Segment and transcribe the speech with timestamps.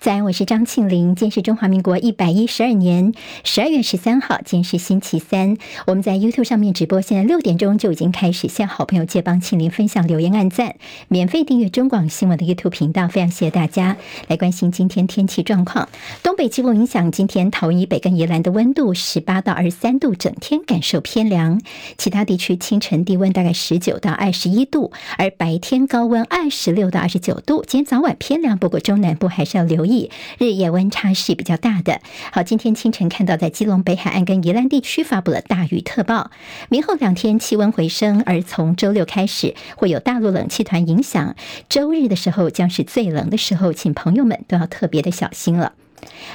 [0.00, 1.14] 早安，我是张庆玲。
[1.14, 3.12] 今天是中华民国一百一十二年
[3.44, 5.58] 十二月十三号，今天是星期三。
[5.86, 8.48] 我们在 YouTube 上面直播，现在六点钟就已经开始。
[8.48, 10.76] 向好朋友借帮庆玲分享、留言、按赞，
[11.08, 13.08] 免费订阅中广新闻的 YouTube 频道。
[13.08, 13.98] 非常谢谢大家
[14.28, 15.86] 来关心今天天气状况。
[16.22, 21.60] 东北季风影响，今天桃园以北跟宜兰的温度十八到二十三度，整天感受偏凉。
[21.98, 27.62] 其他地区清晨低温大概十九到二十一度，而白天高温二十六到二十九度。
[27.66, 29.89] 今天早晚偏凉，不过中南部还是要留意。
[30.38, 32.00] 日夜温差是比较大的。
[32.32, 36.30] 好，今天清晨看到在基隆北海岸跟宜兰地区发布了大雨特报。
[36.68, 41.34] 明后两天气温回升，而从周六开始会有大陆冷气团影响，
[41.68, 45.72] 周日的时候将是最冷的时候，请朋友们都要特别的小心了。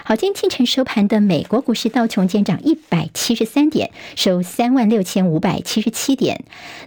[0.04, 6.38] 好，今天清晨收盘的美国股市道琼见涨一百七十三点，收三万六千五百七十七点；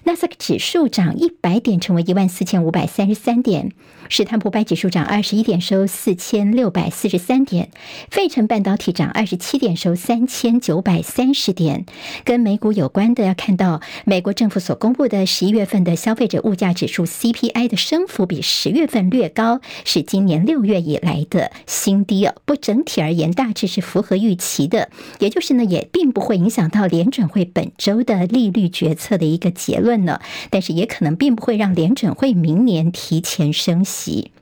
[0.04, 3.70] 纳斯达克指数涨一百点，成为一万四千五百三十三点；
[4.08, 7.66] 史坦普百指数涨二十一点，收四千六百四十三点；
[8.10, 11.86] 费城半导体涨二十七点，收三千九百三十点。
[12.24, 22.54] 跟美股有关的，要看到美国政府所公布的十一月份的消费者物价指数 CPI 的升幅比十月份略高，是今年六月以来的新低哦，不。
[22.68, 30.20] 整体而言，大致是符合预期的，也就是呢，也并不会影响到联准会本周的利率决策的一个结论呢。
[30.50, 34.32] 但是，也可能并不会让联准会明年提前升息。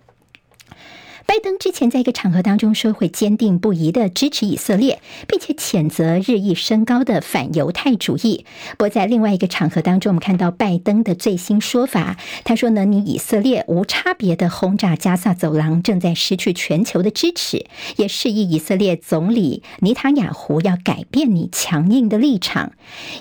[1.27, 8.46] 拜登之前在一个场合当中说会坚定不移的支持以色列，并且谴责日益升高的反犹太主义。
[8.70, 17.66] 不过在另外一个场合当中，我们看到拜登的最新说法，他说呢，你以色列无差别的轰炸加萨走廊，正在失去全球的支持，
[17.97, 22.72] 也示意以色列总理尼塔雅胡要改变你强硬的立场。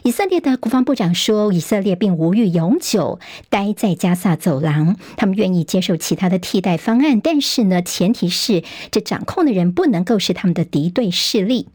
[0.03, 11.67] 以色列的国防部长说，以色列并无欲永久待在加萨走廊，他们愿意接受其他的替代方案，但是呢，前提是，这掌控的人不能够是他们的敌对势力。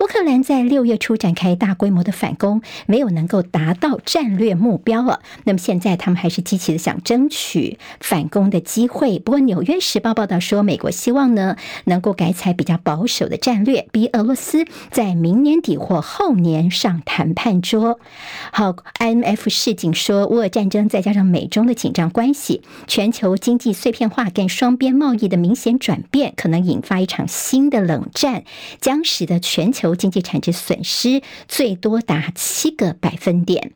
[0.00, 5.20] 乌克兰在六月初展开大规模的反攻，没有能够达到战略目标了。
[5.44, 9.18] 那么现在他们还是积极的想争取反攻的机会。
[9.18, 17.98] 不过《纽约时报》报道说，美国希望呢能够改采比较保守的战略，逼俄罗斯在明年底或后年上谈判桌。
[18.52, 28.44] 好，IMF 示警说，乌俄战争再加上美中的紧张关系，全球经济碎片化跟双边贸易的明显转变，可能引发一场新的冷战，
[28.80, 33.72] 将使得全全球经济产值损失最多达七个百分点。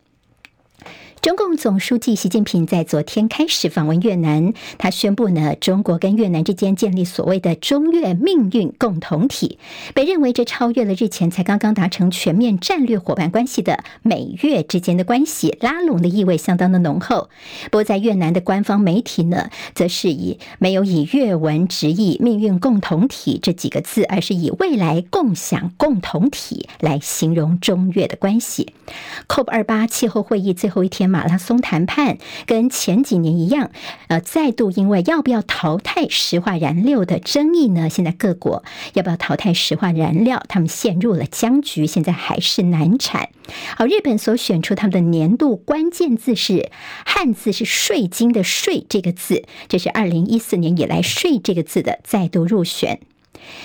[1.22, 9.60] 中共总书记习近平在昨天开始访问越南，他宣布呢，中国跟越南之间建立所谓的中越命运共同体，
[9.94, 17.30] 被认为这超越了日前才刚刚达成全面战略伙伴关系的美越之间的关系，拉拢的意味相当的浓厚。
[17.70, 28.72] 不过，在越南的官方媒体呢，则是以没有以越文直译“命运共同体”这几个字，而是以未来共享共同体来形容中越的关系。
[29.28, 31.11] COP 二八气候会议最后一天。
[31.12, 33.70] 马拉松谈判跟前几年一样，
[34.08, 38.64] 呃，再度因为要不要淘汰石化燃料的争议呢，现在各国
[38.94, 43.28] 要不要淘汰石化燃料，他们陷入了僵局，现在还是难产。
[43.76, 46.70] 好，日本所选出他们的年度关键字是
[47.04, 53.00] 汉字是“税金”的“税”这个字，这是二零一四年以来“税”这个字的再度入选。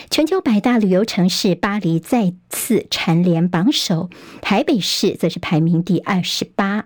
[0.10, 4.10] 全球百大旅游城市，巴黎再次蝉联榜首，
[4.42, 6.86] 台北市则是排名第二十八。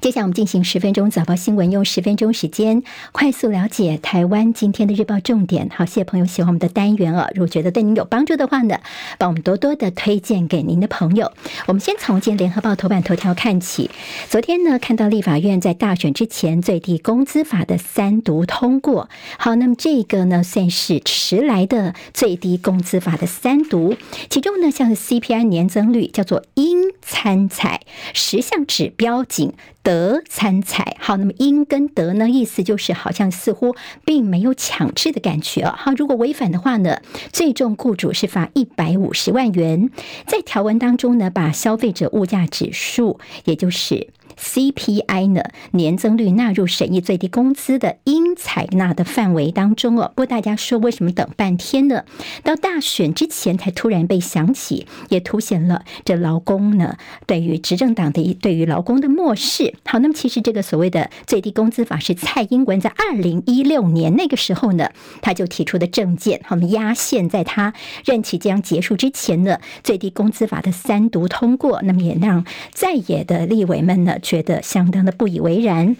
[0.00, 5.68] 接下来我们进行十分钟早报新闻，用十分钟时间快速了解台湾今天的日报重点。
[5.74, 7.28] 好，谢谢朋友喜欢我们的单元哦。
[7.34, 8.78] 如果觉得对您有帮助的话呢，
[9.18, 11.32] 帮我们多多的推荐给您的朋友。
[11.66, 13.90] 我们先从今天联合报头版头条看起。
[14.28, 19.08] 昨天呢，看到立法院在大选之前最低工资法的三读通过。
[19.38, 23.96] 好，那么这个呢，算是迟来的最低工资法的三读。
[24.28, 27.80] 其中呢，像是 CPI 年增率叫做应参采
[28.12, 29.54] 十项指标仅。
[29.86, 35.76] 德参采，好，那么因跟德呢，意思就是好像似乎并没有强制的感觉啊。
[35.78, 37.00] 好，如果违反的话呢，
[37.32, 39.88] 最重雇主是罚一百五十万元。
[40.26, 44.08] 在条文当中呢，把消费者物价指数，也就是。
[44.38, 45.42] CPI 呢，
[45.72, 50.12] 年增率纳入审议最低工资的应采纳的范围当中哦。
[50.14, 52.04] 不过大家说为什么等半天呢？
[52.42, 56.96] 到大选之前才突然被想起，也凸显了这劳工呢
[57.26, 59.74] 对于执政党的一对于劳工的漠视。
[59.84, 64.90] 好，那么其实这个所谓的最低工资法是蔡英文在二零一六年那个时候呢，
[65.22, 67.72] 他就提出的政见，我们压线在他
[68.04, 74.18] 任期将结束之前呢，最低工资法的三读通过，那么也让在野的立委们呢。
[74.26, 75.96] 觉得相当的不以为然。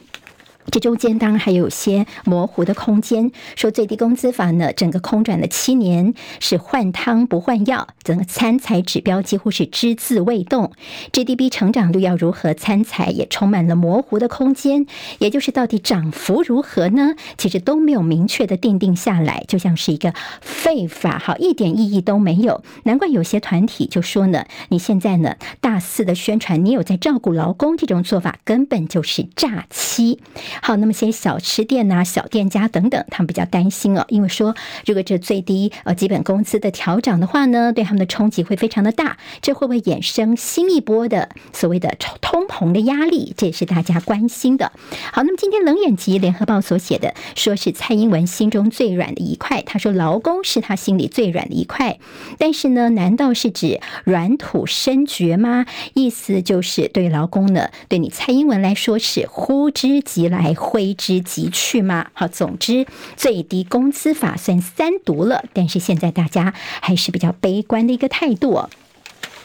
[0.70, 10.72] 这中间当然还有些模糊的空间，说最低工资法呢，整个空转了七年，是换汤不换药，整个参采指标几乎是只字未动
[11.12, 14.86] ，GDP 成长率要如何参采，也充满了模糊的空间，
[15.18, 17.14] 也就是到底涨幅如何呢？
[17.38, 22.62] 其实都没有明确的定定下来，就像是一个废法，好，一点意义都没有。
[22.84, 30.20] 难怪有些团体就说呢，你现在呢大肆的宣传你有在照顾劳工，这种做法根本就是诈欺。
[30.62, 34.54] 好，那么些小吃店呐、小店家等等，他们比较担心哦，因为说
[34.86, 43.34] 如果这最低呃基本工资的调整的话呢，对他们的冲击会非常的大，这会不会衍生新一波的所谓的通膨的压力？
[43.36, 44.72] 这也是大家关心的。
[45.12, 51.98] 好，那么今天冷眼集联合报所写的，说是蔡英文心中最软的一块，他说劳工是他心里最软的一块，
[52.38, 55.66] 但是呢，难道是指软土深掘吗？
[55.94, 60.45] 意思就是对劳工呢，对你蔡英文来说是呼之即来。
[60.46, 62.06] 还挥之即去吗？
[62.12, 68.54] 好，总之最低工资法算三读了，但是现在大家还是比较悲观的一个态度。
[68.54, 68.70] 好，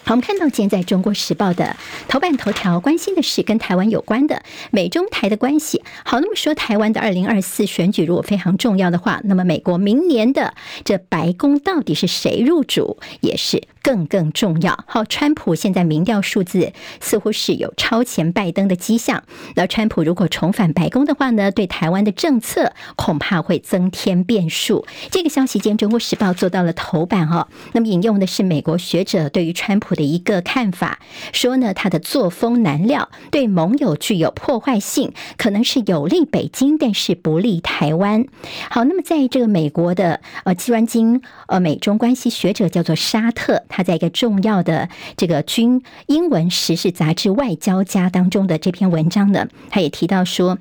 [0.05, 1.75] 我们看到现在《中国时报》的
[2.07, 5.81] 头版头条，关心的是跟台湾有关的美中台的关系。
[6.05, 13.63] 好，那么说台湾的二零二四选举如果非常重要的话，那么美国明年的这白宫到底是谁入主，也是。
[13.81, 19.23] 更更重要，好，川普现在民调数字似乎是有超前拜登的迹象。
[19.55, 24.85] 那川普如果重返白宫的话呢，对台湾的政策恐怕会增添变数。
[25.09, 27.47] 这个消息间，《中国时报》做到了头版哦。
[27.73, 30.99] 那么引用的是美国学者对于川普的一个看法，
[31.33, 38.25] 说呢，他的作风难料，对盟友具有破坏性，可能是有利北京，但是不利台湾。
[38.69, 43.63] 好，那么在这个美国的呃，专精呃美中关系学者叫做沙特。
[43.71, 50.59] 他在一个重要的这个军英文时事杂志《外交家》当中的这篇文章呢，他也提到说。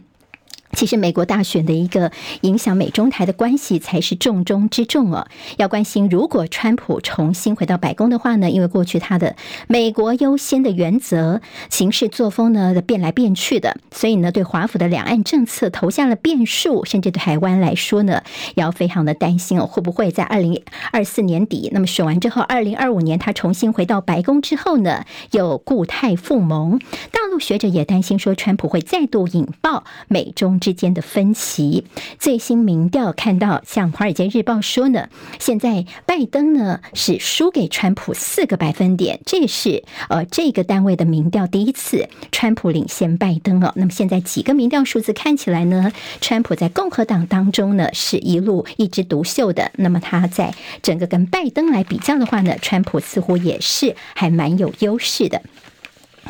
[0.73, 2.13] 其实美国大选的一个
[2.43, 5.27] 影响美中台的关系才是重中之重哦。
[5.57, 9.35] 要关心，如果川普重新回到白宫的话呢，因为过去他的
[9.67, 18.23] 美国优先的原则、行事作风呢变来变去的，所以呢对华府的两岸政策投下了变数，甚至对台湾来说呢，
[18.55, 20.63] 要非常的担心哦，会不会在二零
[20.93, 26.79] 二四年底，那么选完之后，二零二五年他重新回到白宫之后呢，又故态复萌？
[27.11, 30.60] 大陆学者也担心说，川普会再度引爆美中。
[30.61, 31.85] 之间的分歧，
[32.19, 35.09] 最新民调看到，像《华尔街日报》说呢，
[35.39, 43.73] 现在拜登呢是输给川普四个百分点，这是呃这个单位的民调第一次川普领先拜登哦。
[43.75, 45.91] 那么现在几个民调数字看起来呢，
[46.21, 49.73] 川普在共和党当中呢是一路一枝独秀的。
[49.77, 55.41] 那么他在整个跟拜登来比较的话呢，川普似乎也是还蛮有优势的。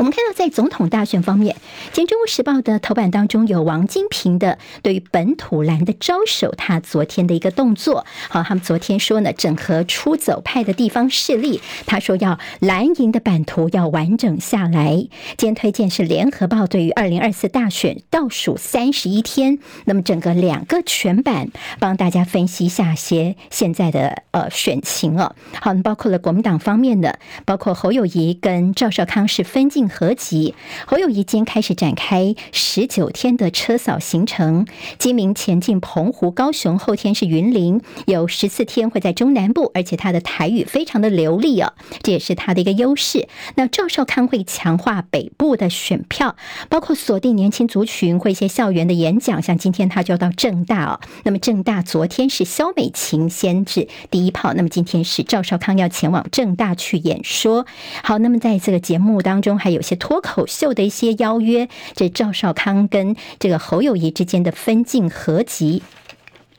[0.01, 1.55] 我们看到，在总统大选方面，
[1.93, 8.07] 今天《中国时报》的头版当中有王金平的对于本土蓝的招手，他昨天的一个动作。
[8.31, 15.07] 好，他们昨天说呢，整合出走派的地方势力，他说要蓝营的版图要完整下来。
[15.37, 25.37] 今天推荐是《联合报》对于二零二四大选倒数三十一天，那么整个两个全版帮大家分析一下些现在的呃选情哦。
[25.61, 29.90] 好，包括了国民党方面的，包括侯友谊跟赵少康是分进。
[29.91, 30.55] 合集，
[30.87, 34.67] 侯友谊今天开始展开十九天的车扫行程，
[34.99, 43.29] 今明前进澎湖、高雄，后天是云林，有十四天会在中南部，而且他的台语非常的流利哦，这也是他的一个优势。
[43.57, 46.37] 那赵少康会强化北部的选票，
[46.69, 51.01] 包括锁定年轻族群，会一些校园的演讲，像今天他就要到政大哦。
[51.25, 57.67] 那么政大昨天是萧美琴先至第一炮，那么今天是赵少康要前往政大去演说。
[58.03, 59.81] 好，那么在这个节目当中还有。
[59.81, 65.83] 些脱口秀的一些邀约，这赵少康跟这个侯友谊之间的分镜合集。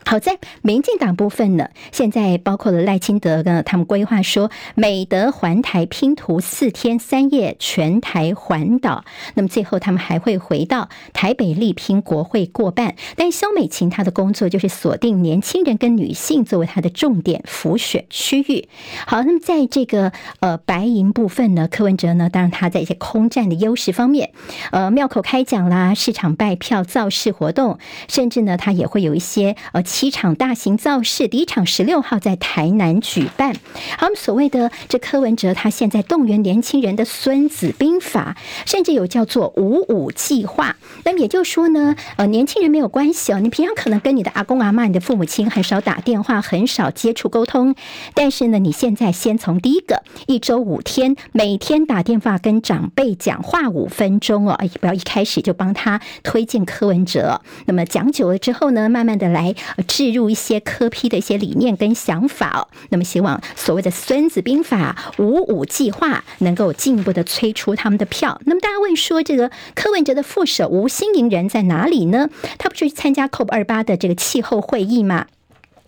[0.03, 9.05] 好在民进党部分呢，现在包括了赖清德呢，他们规划说美德环台拼图四天三夜全台环岛，
[9.35, 12.95] 那么最后他们还会回到台北力拼国会过半。
[13.15, 18.67] 但萧美琴她的工作就是锁定年轻人跟女性作为她的重点浮选区域。
[19.05, 24.31] 好，那么在这个呃白银部分呢，柯文哲呢，当然他在一些空战的优势方面，
[24.71, 27.77] 呃庙口开讲啦，市场拜票造势活动，
[28.07, 29.83] 甚至呢他也会有一些呃。
[29.91, 33.53] 七场大型造势，第一场十六号在台南举办。
[33.97, 38.37] 好，我们所谓的这柯文哲，他现在动员年轻人的《孙子兵法》，
[38.71, 40.77] 甚至有叫做五五计划。
[41.03, 47.75] 那么也就是说呢，呃，年轻人没有关系哦，你平常可能跟你的阿公阿妈、你的父母亲很少打电话，很少接触沟通，
[48.13, 57.41] 但是呢，你现在先从第一个一周五天，每天打电话跟长辈讲话五分钟哦，不要一开始就帮他推荐柯文哲。
[57.65, 62.67] 那么讲久了之后呢，慢慢的来置入一些科批的一些理念跟想法哦。
[62.89, 68.41] 那么希望所谓的《孙子兵法》五五计划能够进一步的催出他们的票。
[68.45, 72.29] 那么大家问说，这个柯文哲的副手吴新盈人在哪里呢？
[72.57, 75.27] 他不是去参加 COP 二八的这个气候会议吗？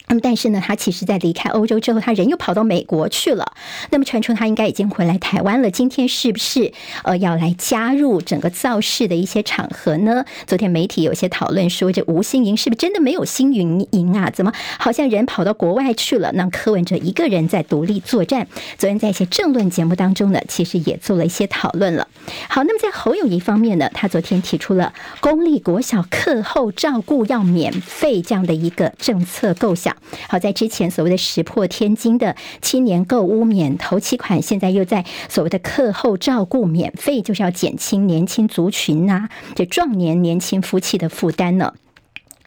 [0.08, 3.54] 那么，但是呢，他其实，在离开欧洲之后，他人又跑到美国去了。
[3.90, 5.72] 那么传出他应该已经回来台湾了。
[5.72, 6.72] 今天是不是
[7.04, 10.26] 呃要来加入整个造势的一些场合呢？
[10.46, 14.30] 昨天媒体有些讨论说，这吴新盈是不是真的没有新营营啊？
[14.30, 16.32] 怎么好像人跑到国外去了？
[16.34, 18.48] 那柯文哲一个人在独立作战。
[18.78, 22.08] 昨天在一些政论节目当中呢，其实也做了一些讨论了。
[22.50, 29.93] 好，那么在侯友宜方面呢，他昨天提出了公立国小课后照顾要免费这样的一个政策构想。
[30.28, 41.74] 好，在之前所谓的石破天惊的青年购物免头期款，现在又在所谓的课后照顾免费，就是要减轻年轻族群呐、啊，这壮年年轻夫妻的负担呢。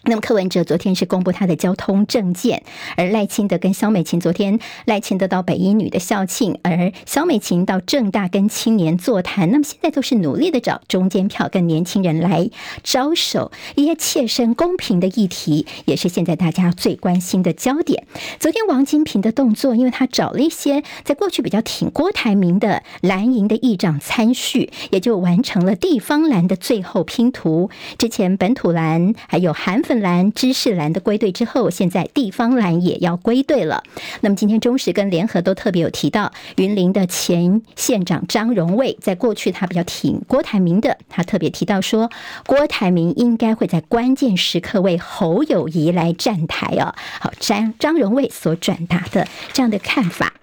[0.08, 2.62] 那么柯文哲昨天是公布他的交通证件，
[2.96, 9.50] 而赖清德跟萧美琴昨天赖清德到北一女的校庆，而萧美琴到政大跟青年座谈。
[9.50, 12.48] 那么现在都是努力的找中间票跟年轻人来
[12.84, 18.06] 招手，一些切身公平的议题，也是现在大家最关心的焦点。
[18.38, 27.70] 昨天王金平的动作，因为他找了一些在过去比较挺郭台铭的蓝营的议长参叙，也就完成了地方蓝的最后拼图。
[27.98, 29.95] 之前本土蓝还有韩粉。
[30.00, 33.82] 蓝、知识蓝的归队之后，现在地方蓝也要归队了。
[34.20, 42.10] 那么今天中时跟联合都特别有提到，云林的前县长张荣卫，在过去他比较挺郭台铭的，他特别提到说，
[42.46, 46.94] 郭台铭应该会在关键时刻为侯友谊来站台哦。
[47.20, 50.34] 好，张张荣卫所转达的这样的看法。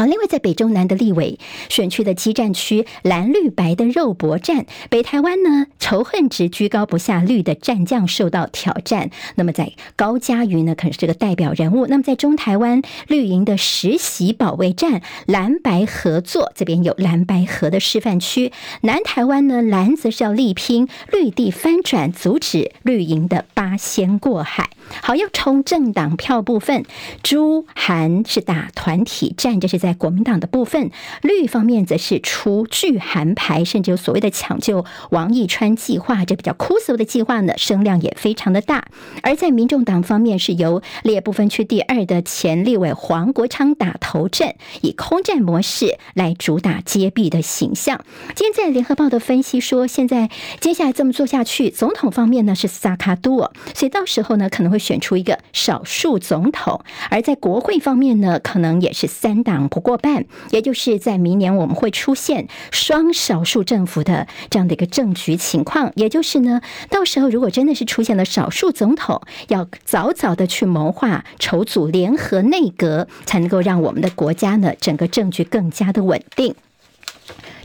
[0.00, 1.38] 好，另外在北中南的立委
[1.68, 9.10] 选区的激战区，蓝绿白的肉搏战，北台湾呢仇恨值居高不下，绿的战将受到挑战。
[9.34, 11.86] 那么在高嘉瑜呢，可能是这个代表人物。
[11.86, 18.52] 那么在中台湾绿营的实习保卫战，蓝白合作，这边有蓝白合的示范区。
[18.80, 24.70] 南台湾呢，蓝则是要力拼绿地翻转，阻止绿营的八仙过海。
[25.02, 26.86] 好，要冲政党票部分，
[27.22, 30.88] 朱韩是打团体战，这是在国民党的部分；
[31.22, 38.88] 绿方面则是出拒韩牌，甚至有所谓的抢救王义川计划，这比较枯燥的计划呢，声量也非常的大。
[39.22, 48.04] 而在民众党方面，是由列部分区第二的前立委黄国昌打头阵，以空战模式来主打接臂的形象。
[48.34, 50.28] 今天在联合报的分析说，现在
[50.60, 54.80] 接下来这么做下去，总统方面呢是萨卡多，所以到时候呢可能会。
[54.80, 65.92] 选出一个少数总统，而在国会方面呢，可能也是三党过半，也就是在明年我们会出现双少数政府的这样的一个政局情况。
[65.96, 76.54] 也就是呢，到时候如果真的是出现了少数总统，要早早的去谋划筹组联合内阁，才能够让我们的国家呢整个政局更加的稳定。《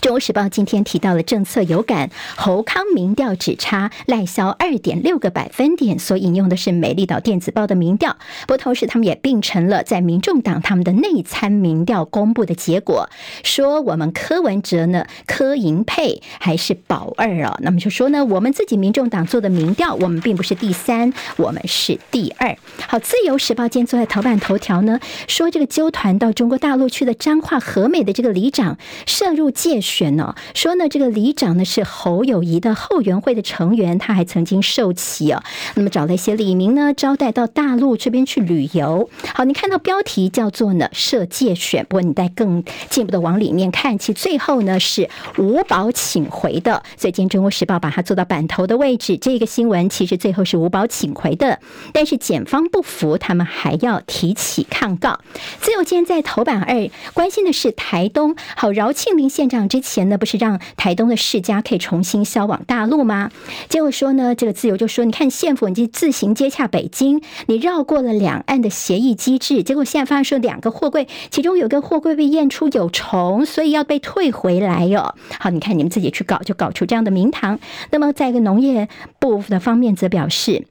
[0.05, 8.15] 中国时报》今天提到了政策有感，侯康民调只差赖萧二点六个百分点，所引用的是《美丽岛电子报》的民调。
[8.45, 13.09] 不同时，他们也并成了在民众党他们的内参民调公布的结果，
[13.43, 17.57] 说我们柯文哲呢，柯银配还是保二啊？
[17.65, 22.55] 那么就说呢，我们自己民众党做的民调，我们并不是第三，我们是第二。
[22.87, 30.15] 好，《自由时报》今天坐在头版头条呢，说这个纠团到中国大陆去的彰化和美的这个里长涉入介选。
[30.15, 35.43] 呢，说呢，这个里长呢是侯友谊的后援会的成员，他还曾经受洗哦。
[35.73, 39.09] 那么找了一些李明呢，招待到大陆这边去旅游。
[39.33, 46.83] 好，你看到标题叫做呢涉界选，不过你再更进一步的往里面看，其最后呢是吴宝请回的。
[46.97, 51.59] 所以今天《中国时报》把它做到版头的位置，这个新闻其实最后是吴宝请回的。
[51.93, 55.19] 但是检方不服，他们还要提起抗告。
[55.59, 63.29] 自由今天在头版二关心的是台东，好，饶庆林县长之前呢，不是让台东的世家可以重新销往大陆吗？
[63.69, 75.15] 结果说呢，这个自由就说，你看县府你自行接洽北京，你绕过了两岸的协议机制，结果现在发现说两个货柜，其中有个货柜被验出有虫，所以要被退回来哟。
[75.39, 77.59] 好，你看你们自己去搞，就搞出这样的名堂。
[77.91, 78.89] 那么在一个农业
[79.19, 80.65] 部的方面则表示。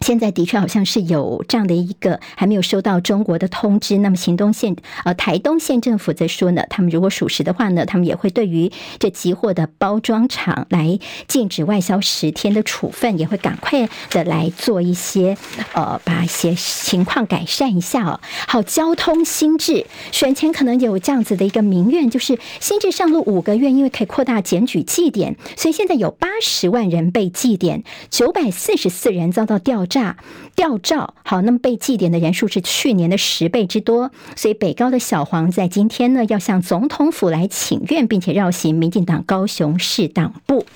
[0.00, 3.98] 现在的确好像是有这样的一个还没有收到中国的通知。
[3.98, 15.36] 那么行东县呃台东县政府则说呢，他们如果属实的话呢，他们也会对于这集货的包装厂来禁止外销十天的处分，也会赶快的来做一些
[15.72, 18.20] 呃把一些情况改善一下哦。
[18.46, 29.87] 好，交通新制选前可能有这样子的一个民怨，就是新制上路五个月，因为可以扩大检举祭点，所以现在有八十万人被祭点，九百四十四人遭到调。
[29.88, 30.16] 诈
[30.54, 40.66] 吊照，好，那么被记点的人数是去年的十倍之多，所以北高的小黄在今天呢要向总统府来请愿，并且绕行民进党高雄市党部。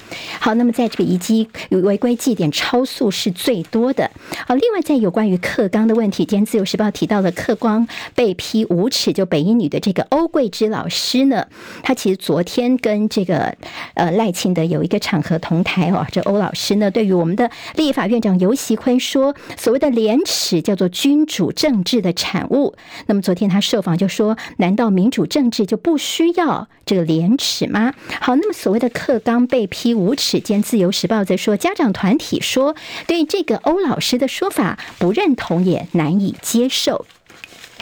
[0.40, 4.10] 好，那么在这个遗迹违规记点超速是最多的。
[4.46, 11.46] 好，另外在有关于课纲的问题，今天自由时报提到了课纲被批无耻，就北英女的这个欧桂芝老师呢，
[11.82, 13.56] 她其实昨天跟这个
[13.94, 18.92] 呃赖清德有一个场合同台哦，这欧老师呢对于我们的立法院长游锡坤。
[19.02, 22.74] 说所谓的廉耻叫做君主政治的产物。
[23.06, 32.74] 那么昨天他受访就说：“难道民主政治就不需要这个廉耻吗？”好，那么所谓的课纲被批无耻，兼自由时报在说，家长团体说
[33.06, 37.04] 对这个欧老师的说法不认同，也难以接受。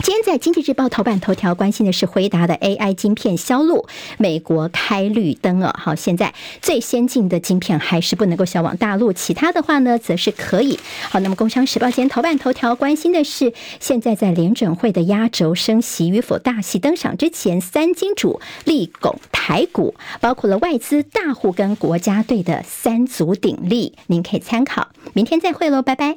[0.03, 5.75] 今天在《经济日报》头版头条关心的是辉达的 AI 晶片销路，美国开绿灯了。
[5.79, 10.81] 好，现在最先进的晶片还是不能够销往大陆，其他的话呢，则是可以。
[11.11, 24.89] 好，那么《工商时报》今天头版头条关心的是，现在在联准会的压轴升息与否大戏登场之前，三金主力拱台股，包括了外资大户跟国家队的三足鼎立，您可以参考。
[25.13, 26.17] 明天再会喽，拜拜。